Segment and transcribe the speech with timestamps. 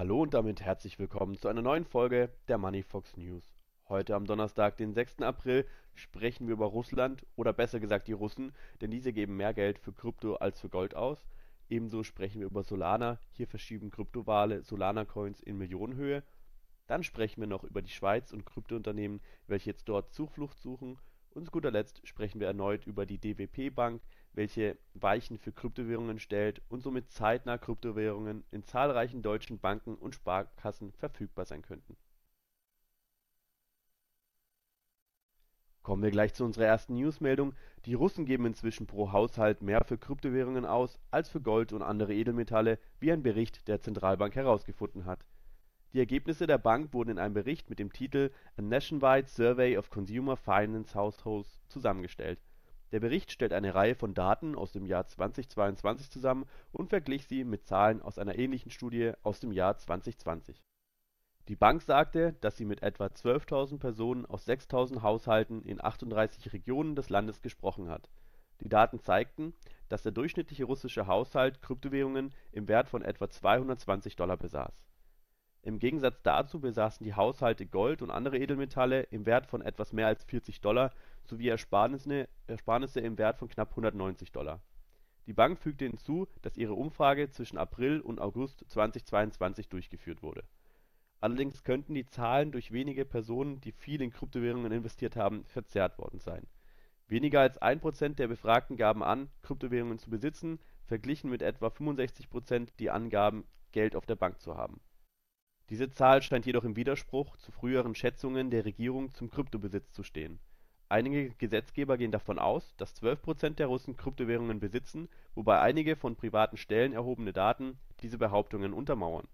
[0.00, 3.52] Hallo und damit herzlich willkommen zu einer neuen Folge der Moneyfox News.
[3.86, 5.20] Heute am Donnerstag, den 6.
[5.20, 9.78] April, sprechen wir über Russland oder besser gesagt die Russen, denn diese geben mehr Geld
[9.78, 11.28] für Krypto als für Gold aus.
[11.68, 16.22] Ebenso sprechen wir über Solana, hier verschieben Kryptowale Solana Coins in Millionenhöhe.
[16.86, 20.98] Dann sprechen wir noch über die Schweiz und Kryptounternehmen, welche jetzt dort Zuflucht suchen.
[21.32, 24.02] Und zu guter Letzt sprechen wir erneut über die DWP Bank,
[24.32, 30.92] welche Weichen für Kryptowährungen stellt und somit zeitnah Kryptowährungen in zahlreichen deutschen Banken und Sparkassen
[30.92, 31.96] verfügbar sein könnten.
[35.82, 37.54] Kommen wir gleich zu unserer ersten Newsmeldung.
[37.86, 42.12] Die Russen geben inzwischen pro Haushalt mehr für Kryptowährungen aus als für Gold und andere
[42.12, 45.24] Edelmetalle, wie ein Bericht der Zentralbank herausgefunden hat.
[45.92, 49.90] Die Ergebnisse der Bank wurden in einem Bericht mit dem Titel A Nationwide Survey of
[49.90, 52.38] Consumer Finance Households zusammengestellt
[52.92, 57.44] der Bericht stellt eine Reihe von Daten aus dem Jahr 2022 zusammen und verglich sie
[57.44, 60.60] mit Zahlen aus einer ähnlichen Studie aus dem Jahr 2020.
[61.48, 66.96] Die Bank sagte, dass sie mit etwa 12.000 Personen aus 6.000 Haushalten in 38 Regionen
[66.96, 68.08] des Landes gesprochen hat.
[68.60, 69.54] Die Daten zeigten,
[69.88, 74.84] dass der durchschnittliche russische Haushalt Kryptowährungen im Wert von etwa 220 Dollar besaß.
[75.62, 80.06] Im Gegensatz dazu besaßen die Haushalte Gold und andere Edelmetalle im Wert von etwas mehr
[80.06, 80.90] als 40 Dollar
[81.24, 84.62] sowie Ersparnisse im Wert von knapp 190 Dollar.
[85.26, 90.44] Die Bank fügte hinzu, dass ihre Umfrage zwischen April und August 2022 durchgeführt wurde.
[91.20, 96.18] Allerdings könnten die Zahlen durch wenige Personen, die viel in Kryptowährungen investiert haben, verzerrt worden
[96.18, 96.46] sein.
[97.06, 102.30] Weniger als ein Prozent der Befragten gaben an, Kryptowährungen zu besitzen, verglichen mit etwa 65
[102.30, 104.80] Prozent, die angaben, Geld auf der Bank zu haben.
[105.70, 110.40] Diese Zahl scheint jedoch im Widerspruch zu früheren Schätzungen der Regierung zum Kryptobesitz zu stehen
[110.90, 116.16] Einige Gesetzgeber gehen davon aus, dass 12 Prozent der Russen Kryptowährungen besitzen, wobei einige von
[116.16, 119.28] privaten Stellen erhobene Daten diese Behauptungen untermauern.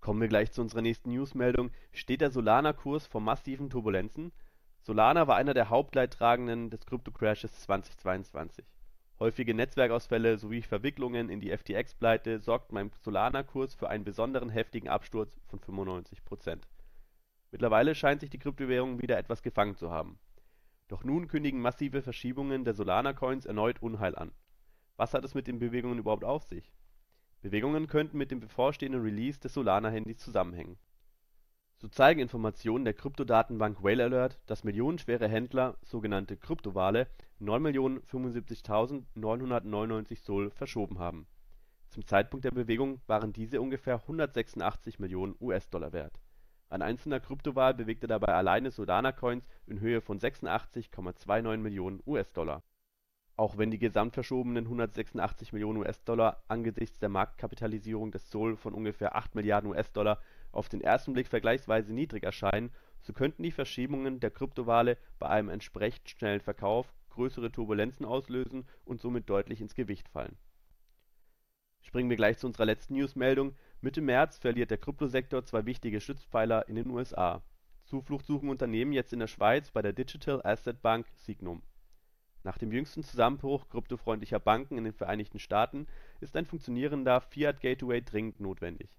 [0.00, 1.70] Kommen wir gleich zu unserer nächsten Newsmeldung.
[1.92, 4.30] Steht der Solana-Kurs vor massiven Turbulenzen?
[4.82, 8.66] Solana war einer der Hauptleidtragenden des Krypto-Crashes 2022.
[9.20, 15.40] Häufige Netzwerkausfälle sowie Verwicklungen in die FTX-Pleite sorgten beim Solana-Kurs für einen besonderen heftigen Absturz
[15.48, 16.68] von 95 Prozent.
[17.50, 20.18] Mittlerweile scheint sich die Kryptowährung wieder etwas gefangen zu haben
[20.88, 24.32] doch nun kündigen massive Verschiebungen der Solana-Coins erneut Unheil an.
[24.96, 26.72] Was hat es mit den Bewegungen überhaupt auf sich?
[27.42, 30.78] Bewegungen könnten mit dem bevorstehenden Release des Solana-Handys zusammenhängen.
[31.78, 37.06] So zeigen Informationen der Kryptodatenbank Whale dass millionenschwere Händler, sogenannte Kryptowale,
[37.40, 41.26] 9.075.999 Sol verschoben haben.
[41.88, 46.18] Zum Zeitpunkt der Bewegung waren diese ungefähr 186 Millionen US-Dollar wert
[46.70, 52.62] ein einzelner Kryptowal bewegte dabei alleine Solana-Coins in Höhe von 86,29 Millionen US-Dollar.
[53.36, 59.16] Auch wenn die gesamt verschobenen 186 Millionen US-Dollar angesichts der Marktkapitalisierung des Sol von ungefähr
[59.16, 60.20] 8 Milliarden US-Dollar
[60.52, 62.70] auf den ersten Blick vergleichsweise niedrig erscheinen,
[63.00, 69.00] so könnten die Verschiebungen der Kryptowale bei einem entsprechend schnellen Verkauf größere Turbulenzen auslösen und
[69.00, 70.36] somit deutlich ins Gewicht fallen.
[71.82, 76.68] Springen wir gleich zu unserer letzten Newsmeldung Mitte März verliert der Kryptosektor zwei wichtige Stützpfeiler
[76.68, 77.42] in den USA.
[77.84, 81.62] Zuflucht suchen Unternehmen jetzt in der Schweiz bei der Digital Asset Bank Signum.
[82.44, 85.86] Nach dem jüngsten Zusammenbruch kryptofreundlicher Banken in den Vereinigten Staaten
[86.20, 88.90] ist ein funktionierender Fiat-Gateway dringend notwendig.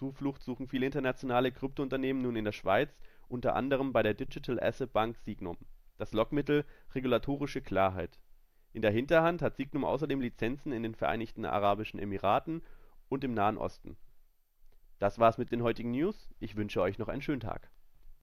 [0.00, 4.94] Zuflucht suchen viele internationale Kryptounternehmen nun in der Schweiz, unter anderem bei der Digital Asset
[4.94, 5.58] Bank Signum.
[5.98, 8.18] Das Lockmittel regulatorische Klarheit.
[8.72, 12.62] In der Hinterhand hat Signum außerdem Lizenzen in den Vereinigten Arabischen Emiraten
[13.10, 13.98] und im Nahen Osten.
[15.00, 16.30] Das war's mit den heutigen News.
[16.40, 17.70] Ich wünsche euch noch einen schönen Tag